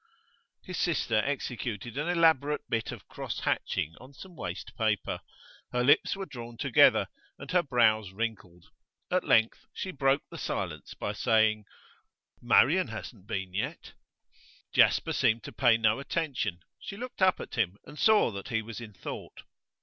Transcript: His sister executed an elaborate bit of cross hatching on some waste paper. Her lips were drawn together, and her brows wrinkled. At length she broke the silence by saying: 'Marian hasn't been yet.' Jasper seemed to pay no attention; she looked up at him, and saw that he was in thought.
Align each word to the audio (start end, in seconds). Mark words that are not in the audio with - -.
His 0.63 0.79
sister 0.79 1.17
executed 1.23 1.95
an 1.95 2.09
elaborate 2.09 2.67
bit 2.67 2.91
of 2.91 3.07
cross 3.07 3.41
hatching 3.41 3.93
on 4.01 4.15
some 4.15 4.35
waste 4.35 4.75
paper. 4.75 5.19
Her 5.71 5.83
lips 5.83 6.15
were 6.15 6.25
drawn 6.25 6.57
together, 6.57 7.05
and 7.37 7.51
her 7.51 7.61
brows 7.61 8.11
wrinkled. 8.11 8.65
At 9.11 9.25
length 9.25 9.67
she 9.75 9.91
broke 9.91 10.23
the 10.31 10.39
silence 10.39 10.95
by 10.95 11.13
saying: 11.13 11.65
'Marian 12.41 12.87
hasn't 12.87 13.27
been 13.27 13.53
yet.' 13.53 13.93
Jasper 14.73 15.13
seemed 15.13 15.43
to 15.43 15.51
pay 15.53 15.77
no 15.77 15.99
attention; 15.99 16.61
she 16.79 16.97
looked 16.97 17.21
up 17.21 17.39
at 17.39 17.53
him, 17.53 17.77
and 17.85 17.99
saw 17.99 18.31
that 18.31 18.47
he 18.47 18.63
was 18.63 18.81
in 18.81 18.93
thought. 18.93 19.43